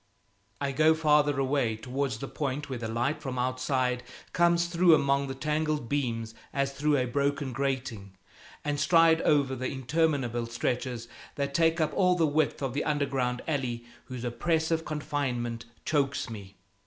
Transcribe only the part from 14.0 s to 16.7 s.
whose oppressive confinement chokes me.